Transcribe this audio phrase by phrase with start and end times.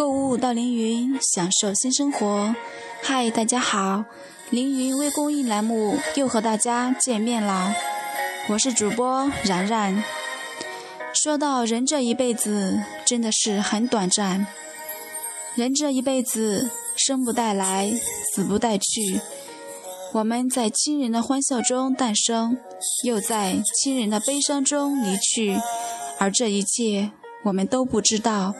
[0.00, 2.56] 购物到凌云，享受新生活。
[3.02, 4.02] 嗨，大家好，
[4.48, 7.74] 凌云微公益栏目又和大家见面了，
[8.48, 10.02] 我是主播然然。
[11.12, 14.46] 说到人这一辈子，真的是很短暂。
[15.54, 17.92] 人这一辈子，生不带来，
[18.34, 19.20] 死不带去。
[20.14, 22.56] 我们在亲人的欢笑中诞生，
[23.04, 25.60] 又在亲人的悲伤中离去，
[26.18, 27.10] 而这一切
[27.44, 28.54] 我们都不知道。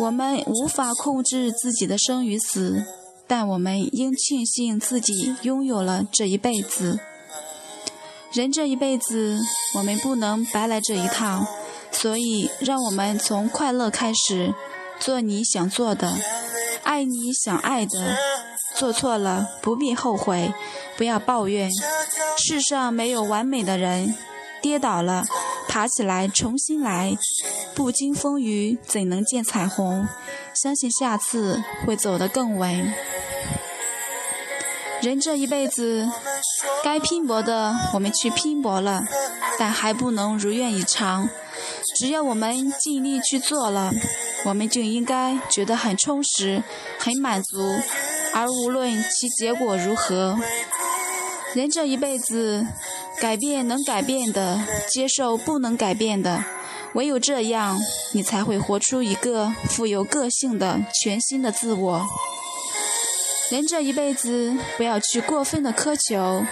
[0.00, 2.84] 我们无法控制自己的生与死，
[3.26, 6.98] 但我们应庆幸自己拥有了这一辈子。
[8.32, 9.38] 人这一辈子，
[9.76, 11.46] 我们不能白来这一趟，
[11.90, 14.54] 所以让我们从快乐开始，
[14.98, 16.18] 做你想做的，
[16.82, 18.16] 爱你想爱的。
[18.74, 20.52] 做错了不必后悔，
[20.98, 21.70] 不要抱怨。
[22.36, 24.14] 世上没有完美的人，
[24.60, 25.24] 跌倒了，
[25.68, 27.16] 爬起来重新来。
[27.74, 30.08] 不经风雨怎能见彩虹？
[30.54, 32.94] 相信下次会走得更稳。
[35.02, 36.10] 人这一辈子，
[36.82, 39.02] 该拼搏的我们去拼搏了，
[39.58, 41.28] 但还不能如愿以偿。
[41.98, 43.90] 只要我们尽力去做了，
[44.46, 46.62] 我们就应该觉得很充实、
[46.98, 47.58] 很满足。
[48.34, 50.38] 而无论其结果如何，
[51.54, 52.66] 人这一辈子，
[53.20, 56.44] 改变能改变的，接受不能改变的，
[56.94, 57.78] 唯有这样，
[58.12, 62.06] 你才会活出一个富有个性的全新的自我。
[63.50, 66.44] 人这一辈子，不要去过分的苛求，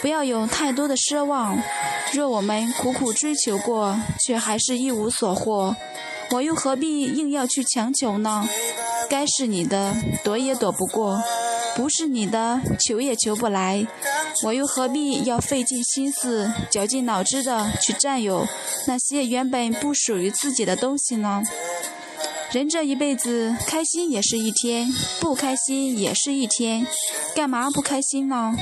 [0.00, 1.58] 不要有太多的奢望。
[2.12, 5.76] 若我们苦苦追求过，却还是一无所获，
[6.30, 8.48] 我又何必硬要去强求呢？
[9.10, 9.94] 该是你的，
[10.24, 11.18] 躲也躲不过；
[11.76, 13.86] 不是你的，求也求不来。
[14.44, 18.46] 我又何必要费尽心思、绞尽脑汁的去占有
[18.86, 21.42] 那些原本不属于自己的东西呢？
[22.50, 24.88] 人这一辈子，开心也是一天，
[25.20, 26.86] 不开心也是一天，
[27.34, 28.56] 干嘛不开心呢？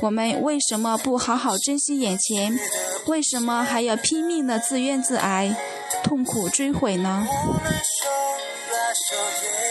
[0.00, 2.58] 我们为什么不好好珍惜眼前？
[3.06, 5.54] 为什么还要拼命的自怨自艾、
[6.02, 7.26] 痛苦追悔呢？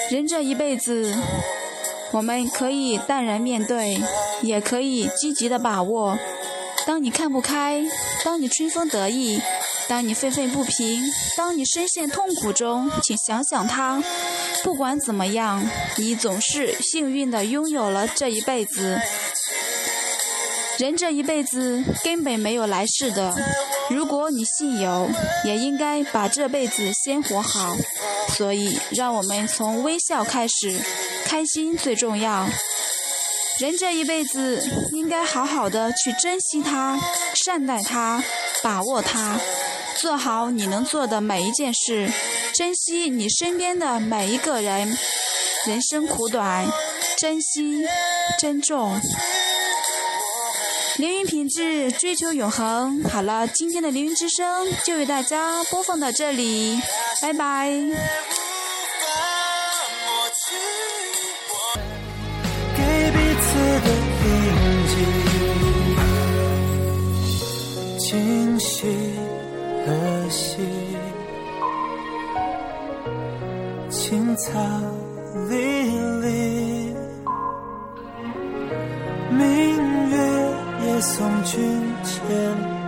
[0.10, 1.14] 人这一辈子，
[2.12, 4.02] 我们可以淡然面对，
[4.42, 6.18] 也可以积极的把握。
[6.86, 7.84] 当你看不开，
[8.24, 9.40] 当你春风得意，
[9.88, 11.02] 当你愤愤不平，
[11.38, 14.04] 当你深陷痛苦中，请想想他。
[14.64, 15.64] 不管怎么样，
[15.98, 19.00] 你总是幸运的拥有了这一辈子。
[20.78, 23.34] 人这一辈子根本没有来世的。
[23.90, 25.10] 如果你信有，
[25.46, 27.78] 也应该把这辈子先活好。
[28.30, 30.80] 所以，让我们从微笑开始，
[31.26, 32.48] 开心最重要。
[33.60, 37.00] 人这一辈子，应该好好的去珍惜它，
[37.46, 38.24] 善待它，
[38.64, 39.40] 把握它，
[39.96, 42.10] 做好你能做的每一件事，
[42.56, 44.98] 珍惜你身边的每一个人。
[45.68, 46.68] 人生苦短，
[47.20, 47.86] 珍惜，
[48.40, 49.00] 珍重。
[50.98, 53.04] 凌云品质，追求永恒。
[53.04, 56.82] 好了，今天的凌云之声就为大家播放到这里，
[57.22, 57.72] 拜拜。
[68.00, 68.88] 今夕
[69.86, 70.62] 何夕，
[73.90, 74.60] 青草
[75.50, 75.56] 离
[76.22, 76.28] 离，
[79.32, 79.40] 明
[80.10, 80.16] 月
[80.86, 81.02] 也。
[81.02, 82.20] 送君千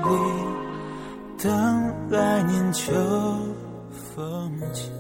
[0.04, 0.10] 里，
[1.42, 1.50] 等
[2.12, 2.94] 来年秋
[4.16, 4.92] 风起。